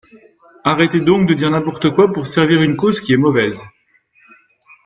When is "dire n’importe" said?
1.35-1.91